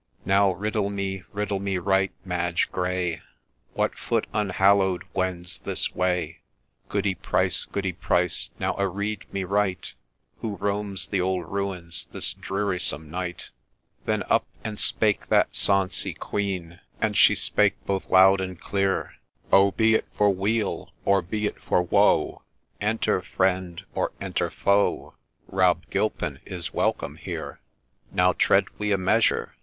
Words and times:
'Now 0.25 0.53
riddle 0.53 0.89
me, 0.89 1.21
riddle 1.31 1.59
me 1.59 1.77
right, 1.77 2.11
Madge 2.25 2.71
Gray, 2.71 3.21
What 3.75 3.95
foot 3.95 4.25
unhallow'd 4.33 5.03
wends 5.13 5.59
this 5.59 5.93
way? 5.93 6.39
Goody 6.89 7.13
Price, 7.13 7.65
Goody 7.65 7.91
Price, 7.93 8.49
now 8.57 8.73
areed 8.79 9.31
me 9.31 9.43
right, 9.43 9.93
Who 10.37 10.55
roams 10.55 11.07
the 11.09 11.21
old 11.21 11.45
Ruins 11.47 12.07
this 12.11 12.33
drearysome 12.33 13.09
night?' 13.11 13.51
Then 14.07 14.23
up 14.27 14.47
and 14.63 14.79
spake 14.79 15.27
that 15.29 15.53
sonsie 15.53 16.17
quean, 16.17 16.79
And 16.99 17.15
she 17.15 17.35
spake 17.35 17.75
both 17.85 18.09
loud 18.09 18.41
and 18.41 18.59
clear:' 18.59 19.13
Oh, 19.53 19.69
be 19.69 19.93
it 19.93 20.05
for 20.15 20.33
weal, 20.33 20.91
or 21.05 21.21
be 21.21 21.45
it 21.45 21.61
for 21.61 21.83
woe, 21.83 22.41
Enter 22.81 23.21
friend, 23.21 23.83
or 23.93 24.13
enter 24.19 24.49
foe, 24.49 25.13
Rob 25.45 25.85
Gilpin 25.91 26.39
is 26.43 26.73
welcome 26.73 27.17
here!—' 27.17 27.59
Now 28.11 28.33
tread 28.33 28.65
we 28.79 28.91
a 28.91 28.97
measure 28.97 29.53